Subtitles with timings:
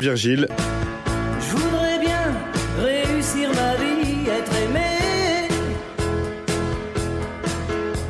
[0.00, 0.46] Virgile.
[1.40, 2.32] Je voudrais bien
[2.80, 5.48] réussir ma vie, être aimé,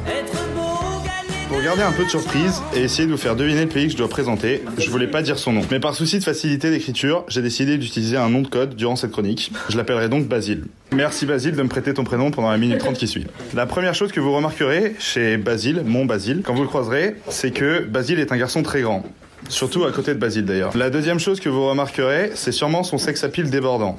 [0.07, 1.47] être beau, gagner.
[1.49, 3.93] Pour garder un peu de surprise et essayer de vous faire deviner le pays que
[3.93, 5.63] je dois présenter, je voulais pas dire son nom.
[5.71, 9.13] Mais par souci de facilité d'écriture, j'ai décidé d'utiliser un nom de code durant cette
[9.13, 9.51] chronique.
[9.71, 10.65] Je l'appellerai donc Basile.
[10.93, 13.27] Merci Basile de me prêter ton prénom pendant la minute 30 qui suit.
[13.55, 17.51] La première chose que vous remarquerez chez Basile, mon Basile, quand vous le croiserez, c'est
[17.51, 19.05] que Basile est un garçon très grand.
[19.49, 20.77] Surtout à côté de Basile d'ailleurs.
[20.77, 23.97] La deuxième chose que vous remarquerez, c'est sûrement son sex appeal débordant.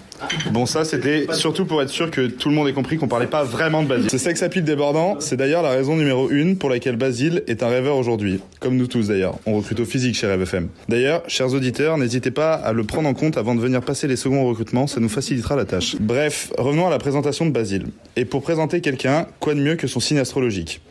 [0.51, 3.27] Bon ça c'était surtout pour être sûr que tout le monde ait compris qu'on parlait
[3.27, 4.09] pas vraiment de Basile.
[4.09, 7.67] Ce sex appeal débordant, c'est d'ailleurs la raison numéro une pour laquelle Basile est un
[7.67, 8.39] rêveur aujourd'hui.
[8.59, 9.35] Comme nous tous d'ailleurs.
[9.45, 10.67] On recrute au physique chez Rêve FM.
[10.87, 14.15] D'ailleurs, chers auditeurs, n'hésitez pas à le prendre en compte avant de venir passer les
[14.15, 15.95] seconds recrutements, ça nous facilitera la tâche.
[15.99, 17.87] Bref, revenons à la présentation de Basile.
[18.15, 20.81] Et pour présenter quelqu'un, quoi de mieux que son signe astrologique?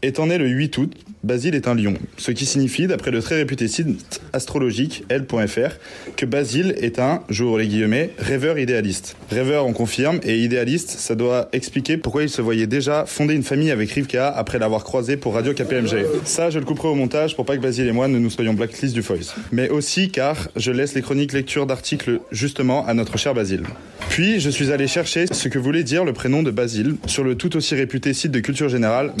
[0.00, 3.34] Étant né le 8 août, Basile est un lion, ce qui signifie, d'après le très
[3.34, 5.76] réputé site astrologique L.fr,
[6.16, 9.16] que Basile est un, j'ouvre les guillemets, rêveur idéaliste.
[9.28, 13.42] Rêveur, on confirme, et idéaliste, ça doit expliquer pourquoi il se voyait déjà fonder une
[13.42, 16.06] famille avec Rivka après l'avoir croisé pour Radio KPMG.
[16.24, 18.54] Ça, je le couperai au montage pour pas que Basile et moi ne nous soyons
[18.54, 19.34] blacklist du Voice.
[19.50, 23.64] Mais aussi car je laisse les chroniques lecture d'articles justement à notre cher Basile.
[24.08, 27.34] Puis, je suis allé chercher ce que voulait dire le prénom de Basile sur le
[27.34, 29.12] tout aussi réputé site de culture générale,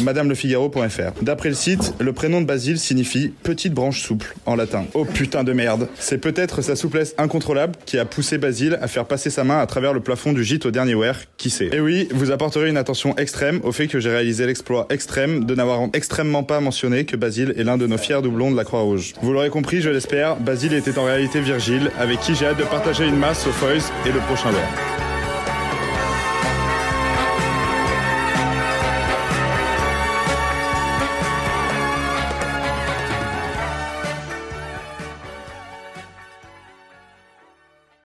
[0.68, 1.22] madame-le-figaro.fr.
[1.22, 4.84] D'après le site, le prénom de Basile signifie petite branche souple en latin.
[4.94, 5.88] Oh putain de merde.
[5.98, 9.66] C'est peut-être sa souplesse incontrôlable qui a poussé Basile à faire passer sa main à
[9.66, 11.70] travers le plafond du gîte au dernier wear, qui sait.
[11.72, 15.54] Et oui, vous apporterez une attention extrême au fait que j'ai réalisé l'exploit extrême de
[15.54, 19.14] n'avoir extrêmement pas mentionné que Basile est l'un de nos fiers doublons de la Croix-Rouge.
[19.22, 22.64] Vous l'aurez compris, je l'espère, Basile était en réalité Virgile, avec qui j'ai hâte de
[22.64, 25.07] partager une masse au Foys et le prochain wear.